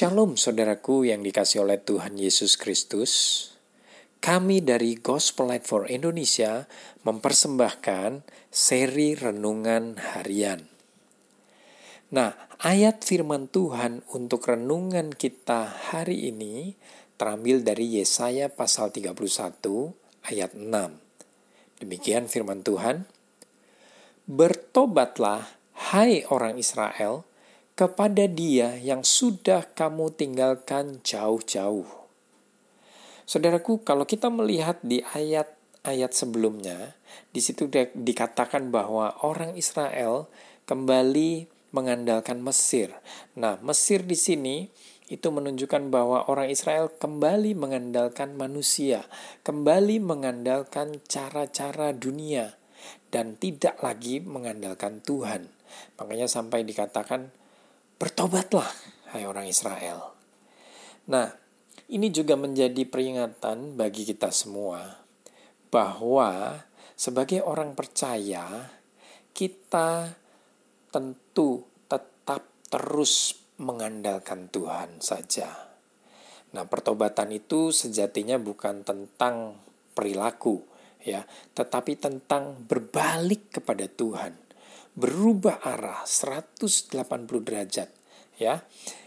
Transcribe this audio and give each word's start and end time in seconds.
Shalom 0.00 0.40
saudaraku 0.40 1.12
yang 1.12 1.20
dikasih 1.20 1.60
oleh 1.60 1.76
Tuhan 1.76 2.16
Yesus 2.16 2.56
Kristus. 2.56 3.12
Kami 4.16 4.64
dari 4.64 4.96
Gospel 4.96 5.52
Light 5.52 5.68
for 5.68 5.84
Indonesia 5.92 6.64
mempersembahkan 7.04 8.24
seri 8.48 9.12
renungan 9.12 10.00
harian. 10.00 10.64
Nah, 12.16 12.32
ayat 12.64 13.04
firman 13.04 13.52
Tuhan 13.52 14.00
untuk 14.16 14.48
renungan 14.48 15.12
kita 15.12 15.68
hari 15.92 16.32
ini 16.32 16.80
terambil 17.20 17.60
dari 17.60 18.00
Yesaya 18.00 18.48
pasal 18.48 18.96
31 18.96 19.12
ayat 20.32 20.56
6. 20.56 20.64
Demikian 21.76 22.24
firman 22.24 22.64
Tuhan. 22.64 23.04
Bertobatlah 24.24 25.60
hai 25.92 26.24
orang 26.32 26.56
Israel, 26.56 27.28
kepada 27.80 28.28
dia 28.28 28.76
yang 28.76 29.00
sudah 29.00 29.64
kamu 29.72 30.12
tinggalkan 30.12 31.00
jauh-jauh. 31.00 31.88
Saudaraku, 33.24 33.80
kalau 33.80 34.04
kita 34.04 34.28
melihat 34.28 34.76
di 34.84 35.00
ayat-ayat 35.00 36.12
sebelumnya, 36.12 36.92
di 37.32 37.40
situ 37.40 37.72
dikatakan 37.96 38.68
bahwa 38.68 39.16
orang 39.24 39.56
Israel 39.56 40.28
kembali 40.68 41.48
mengandalkan 41.72 42.44
Mesir. 42.44 42.92
Nah, 43.32 43.56
Mesir 43.64 44.04
di 44.04 44.12
sini 44.12 44.68
itu 45.08 45.32
menunjukkan 45.32 45.88
bahwa 45.88 46.28
orang 46.28 46.52
Israel 46.52 46.92
kembali 46.92 47.56
mengandalkan 47.56 48.36
manusia, 48.36 49.08
kembali 49.40 50.04
mengandalkan 50.04 51.00
cara-cara 51.08 51.96
dunia, 51.96 52.60
dan 53.08 53.40
tidak 53.40 53.80
lagi 53.80 54.20
mengandalkan 54.20 55.00
Tuhan. 55.00 55.48
Makanya 55.96 56.28
sampai 56.28 56.60
dikatakan 56.68 57.39
Bertobatlah, 58.00 58.64
hai 59.12 59.28
orang 59.28 59.44
Israel. 59.44 60.16
Nah, 61.12 61.36
ini 61.92 62.08
juga 62.08 62.32
menjadi 62.32 62.88
peringatan 62.88 63.76
bagi 63.76 64.08
kita 64.08 64.32
semua 64.32 65.04
bahwa 65.68 66.64
sebagai 66.96 67.44
orang 67.44 67.76
percaya, 67.76 68.72
kita 69.36 70.16
tentu 70.88 71.68
tetap 71.92 72.48
terus 72.72 73.36
mengandalkan 73.60 74.48
Tuhan 74.48 75.04
saja. 75.04 75.68
Nah, 76.56 76.64
pertobatan 76.64 77.36
itu 77.36 77.68
sejatinya 77.68 78.40
bukan 78.40 78.80
tentang 78.80 79.60
perilaku, 79.92 80.64
ya, 81.04 81.28
tetapi 81.52 82.00
tentang 82.00 82.64
berbalik 82.64 83.60
kepada 83.60 83.84
Tuhan 83.92 84.49
berubah 85.00 85.64
arah 85.64 86.04
180 86.04 86.92
derajat 87.40 87.88
ya. 88.36 88.60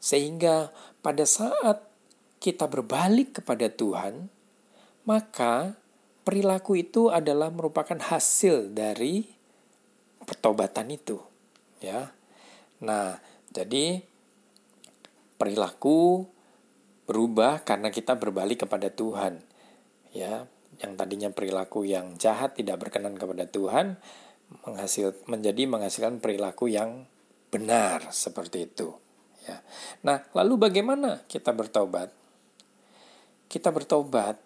Sehingga 0.00 0.72
pada 1.04 1.28
saat 1.28 1.84
kita 2.40 2.68
berbalik 2.68 3.40
kepada 3.40 3.68
Tuhan, 3.68 4.28
maka 5.04 5.76
perilaku 6.24 6.80
itu 6.80 7.12
adalah 7.12 7.52
merupakan 7.52 7.96
hasil 7.96 8.72
dari 8.72 9.24
pertobatan 10.24 10.88
itu 10.88 11.20
ya. 11.84 12.12
Nah, 12.80 13.20
jadi 13.52 14.00
perilaku 15.36 16.24
berubah 17.04 17.60
karena 17.64 17.92
kita 17.92 18.16
berbalik 18.16 18.64
kepada 18.64 18.88
Tuhan. 18.88 19.44
Ya, 20.14 20.46
yang 20.78 20.94
tadinya 20.94 21.28
perilaku 21.30 21.84
yang 21.84 22.16
jahat 22.16 22.56
tidak 22.56 22.86
berkenan 22.86 23.18
kepada 23.18 23.44
Tuhan 23.50 23.98
menghasil 24.62 25.18
menjadi 25.26 25.66
menghasilkan 25.66 26.22
perilaku 26.22 26.70
yang 26.70 27.10
benar 27.50 28.14
seperti 28.14 28.70
itu 28.70 28.94
ya. 29.46 29.60
Nah, 30.06 30.24
lalu 30.32 30.70
bagaimana 30.70 31.26
kita 31.26 31.52
bertobat? 31.52 32.10
Kita 33.50 33.70
bertobat 33.70 34.40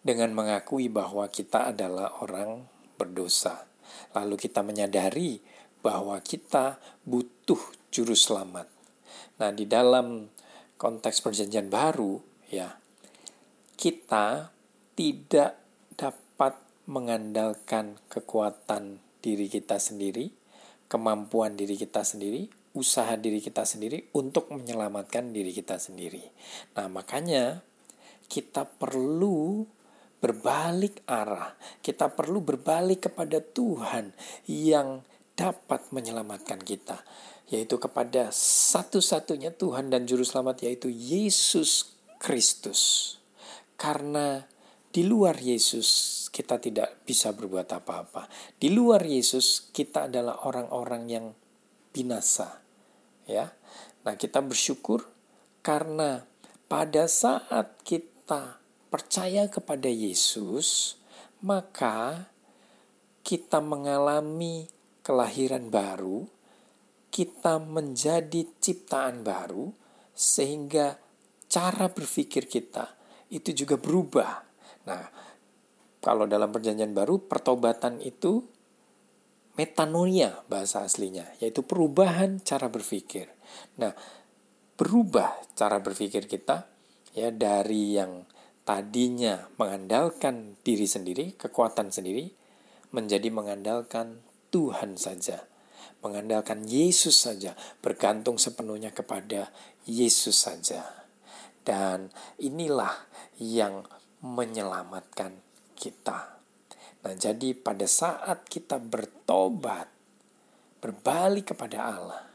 dengan 0.00 0.30
mengakui 0.32 0.86
bahwa 0.86 1.26
kita 1.26 1.74
adalah 1.74 2.22
orang 2.22 2.64
berdosa. 2.96 3.66
Lalu 4.14 4.38
kita 4.38 4.62
menyadari 4.62 5.42
bahwa 5.82 6.18
kita 6.22 6.78
butuh 7.04 7.60
juru 7.90 8.14
selamat. 8.14 8.70
Nah, 9.42 9.50
di 9.52 9.68
dalam 9.68 10.30
konteks 10.80 11.20
perjanjian 11.20 11.68
baru 11.68 12.22
ya, 12.48 12.72
kita 13.76 14.50
tidak 14.96 15.60
dapat 15.92 16.56
mengandalkan 16.88 18.00
kekuatan 18.08 19.02
diri 19.26 19.50
kita 19.50 19.82
sendiri, 19.82 20.30
kemampuan 20.86 21.58
diri 21.58 21.74
kita 21.74 22.06
sendiri, 22.06 22.46
usaha 22.78 23.18
diri 23.18 23.42
kita 23.42 23.66
sendiri 23.66 24.14
untuk 24.14 24.54
menyelamatkan 24.54 25.34
diri 25.34 25.50
kita 25.50 25.82
sendiri. 25.82 26.22
Nah, 26.78 26.86
makanya 26.86 27.66
kita 28.30 28.70
perlu 28.70 29.66
berbalik 30.22 31.02
arah. 31.10 31.58
Kita 31.82 32.14
perlu 32.14 32.38
berbalik 32.38 33.10
kepada 33.10 33.42
Tuhan 33.42 34.14
yang 34.46 35.02
dapat 35.34 35.90
menyelamatkan 35.90 36.62
kita, 36.62 37.02
yaitu 37.50 37.76
kepada 37.76 38.30
satu-satunya 38.32 39.52
Tuhan 39.52 39.92
dan 39.92 40.06
juru 40.08 40.22
selamat 40.22 40.64
yaitu 40.64 40.88
Yesus 40.88 41.98
Kristus. 42.22 43.14
Karena 43.76 44.48
di 44.96 45.04
luar 45.04 45.36
Yesus 45.36 46.24
kita 46.32 46.56
tidak 46.56 47.04
bisa 47.04 47.36
berbuat 47.36 47.68
apa-apa. 47.68 48.32
Di 48.56 48.72
luar 48.72 49.04
Yesus 49.04 49.68
kita 49.68 50.08
adalah 50.08 50.48
orang-orang 50.48 51.04
yang 51.04 51.26
binasa. 51.92 52.64
Ya. 53.28 53.52
Nah, 54.08 54.16
kita 54.16 54.40
bersyukur 54.40 55.04
karena 55.60 56.24
pada 56.64 57.12
saat 57.12 57.76
kita 57.84 58.56
percaya 58.88 59.52
kepada 59.52 59.92
Yesus, 59.92 60.96
maka 61.44 62.32
kita 63.20 63.60
mengalami 63.60 64.64
kelahiran 65.04 65.68
baru, 65.68 66.24
kita 67.12 67.60
menjadi 67.60 68.48
ciptaan 68.64 69.20
baru 69.20 69.76
sehingga 70.16 70.96
cara 71.52 71.92
berpikir 71.92 72.48
kita 72.48 72.96
itu 73.28 73.52
juga 73.52 73.76
berubah 73.76 74.45
Nah, 74.86 75.10
kalau 76.00 76.30
dalam 76.30 76.54
perjanjian 76.54 76.94
baru 76.94 77.18
pertobatan 77.26 77.98
itu 77.98 78.46
metanoia 79.56 80.46
bahasa 80.46 80.84
aslinya, 80.84 81.26
yaitu 81.42 81.64
perubahan 81.64 82.38
cara 82.44 82.70
berpikir. 82.70 83.26
Nah, 83.80 83.96
berubah 84.76 85.32
cara 85.56 85.80
berpikir 85.80 86.28
kita 86.28 86.68
ya 87.16 87.32
dari 87.32 87.96
yang 87.96 88.28
tadinya 88.68 89.48
mengandalkan 89.56 90.60
diri 90.60 90.84
sendiri, 90.84 91.34
kekuatan 91.34 91.88
sendiri, 91.88 92.28
menjadi 92.92 93.32
mengandalkan 93.32 94.20
Tuhan 94.52 95.00
saja. 95.00 95.48
Mengandalkan 96.04 96.68
Yesus 96.68 97.16
saja, 97.24 97.56
bergantung 97.80 98.36
sepenuhnya 98.36 98.92
kepada 98.92 99.50
Yesus 99.88 100.44
saja. 100.44 100.84
Dan 101.66 102.12
inilah 102.38 103.08
yang 103.40 103.82
menyelamatkan 104.34 105.38
kita. 105.78 106.42
Nah, 107.06 107.14
jadi 107.14 107.54
pada 107.54 107.86
saat 107.86 108.42
kita 108.50 108.82
bertobat, 108.82 109.86
berbalik 110.82 111.54
kepada 111.54 111.78
Allah, 111.86 112.26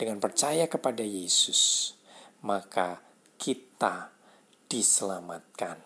dengan 0.00 0.16
percaya 0.16 0.64
kepada 0.64 1.04
Yesus, 1.04 1.92
maka 2.40 3.04
kita 3.36 4.08
diselamatkan. 4.64 5.76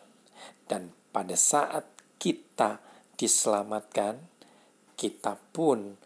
Dan 0.71 0.95
pada 1.11 1.35
saat 1.35 1.91
kita 2.23 2.79
diselamatkan, 3.19 4.23
kita 4.95 5.35
pun 5.51 5.99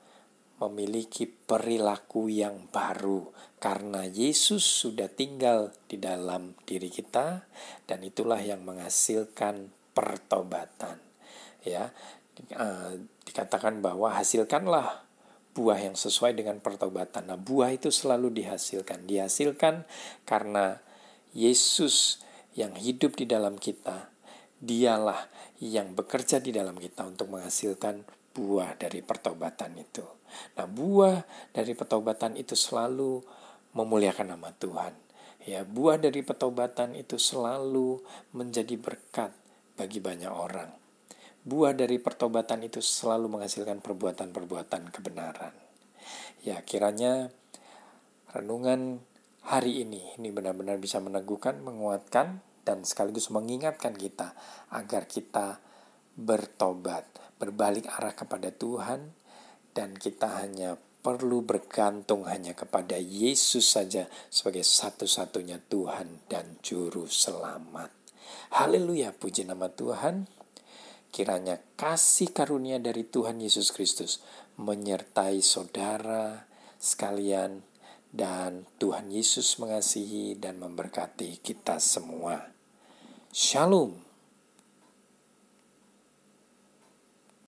memiliki 0.58 1.26
perilaku 1.26 2.26
yang 2.26 2.66
baru 2.70 3.30
karena 3.58 4.06
Yesus 4.06 4.62
sudah 4.62 5.10
tinggal 5.10 5.74
di 5.86 5.98
dalam 5.98 6.54
diri 6.66 6.90
kita 6.90 7.46
dan 7.86 7.98
itulah 8.02 8.38
yang 8.38 8.62
menghasilkan 8.62 9.70
pertobatan 9.94 10.98
ya. 11.62 11.90
Uh, 12.54 13.02
dikatakan 13.26 13.82
bahwa 13.82 14.14
hasilkanlah 14.14 15.02
buah 15.58 15.90
yang 15.90 15.98
sesuai 15.98 16.38
dengan 16.38 16.62
pertobatan. 16.62 17.26
Nah 17.26 17.34
buah 17.34 17.74
itu 17.74 17.90
selalu 17.90 18.30
dihasilkan. 18.30 19.10
Dihasilkan 19.10 19.82
karena 20.22 20.78
Yesus 21.34 22.22
yang 22.54 22.78
hidup 22.78 23.18
di 23.18 23.26
dalam 23.26 23.58
kita 23.58 24.14
dialah 24.62 25.26
yang 25.58 25.98
bekerja 25.98 26.38
di 26.38 26.54
dalam 26.54 26.78
kita 26.78 27.06
untuk 27.06 27.30
menghasilkan 27.30 28.06
buah 28.38 28.78
dari 28.78 29.02
pertobatan 29.02 29.74
itu. 29.74 30.06
Nah, 30.54 30.70
buah 30.70 31.26
dari 31.50 31.74
pertobatan 31.74 32.38
itu 32.38 32.54
selalu 32.54 33.18
memuliakan 33.74 34.38
nama 34.38 34.54
Tuhan. 34.54 34.94
Ya, 35.42 35.66
buah 35.66 35.98
dari 35.98 36.22
pertobatan 36.22 36.94
itu 36.94 37.18
selalu 37.18 37.98
menjadi 38.36 38.78
berkat 38.78 39.34
bagi 39.74 39.98
banyak 39.98 40.30
orang. 40.30 40.70
Buah 41.42 41.74
dari 41.74 41.98
pertobatan 41.98 42.62
itu 42.62 42.78
selalu 42.78 43.26
menghasilkan 43.26 43.82
perbuatan-perbuatan 43.82 44.94
kebenaran. 44.94 45.54
Ya, 46.44 46.62
kiranya 46.62 47.34
renungan 48.30 49.02
hari 49.42 49.82
ini. 49.82 50.14
Ini 50.20 50.28
benar-benar 50.30 50.76
bisa 50.76 51.00
meneguhkan, 51.00 51.64
menguatkan, 51.64 52.44
dan 52.68 52.84
sekaligus 52.84 53.32
mengingatkan 53.32 53.96
kita 53.96 54.36
agar 54.68 55.08
kita 55.08 55.56
bertobat, 56.12 57.08
berbalik 57.38 57.86
arah 57.86 58.12
kepada 58.12 58.50
Tuhan, 58.50 59.14
dan 59.72 59.94
kita 59.94 60.42
hanya 60.42 60.74
perlu 60.98 61.40
bergantung 61.46 62.26
hanya 62.26 62.52
kepada 62.52 62.98
Yesus 62.98 63.78
saja 63.78 64.10
sebagai 64.28 64.66
satu-satunya 64.66 65.62
Tuhan 65.70 66.26
dan 66.26 66.58
Juru 66.60 67.06
Selamat. 67.06 67.94
Haleluya, 68.52 69.14
puji 69.14 69.46
nama 69.46 69.70
Tuhan. 69.70 70.26
Kiranya 71.08 71.56
kasih 71.78 72.34
karunia 72.34 72.76
dari 72.76 73.06
Tuhan 73.06 73.40
Yesus 73.40 73.72
Kristus 73.72 74.20
menyertai 74.60 75.40
saudara 75.40 76.44
sekalian 76.76 77.64
dan 78.12 78.68
Tuhan 78.76 79.08
Yesus 79.08 79.56
mengasihi 79.60 80.36
dan 80.36 80.60
memberkati 80.60 81.40
kita 81.40 81.80
semua. 81.80 82.52
Shalom. 83.32 84.07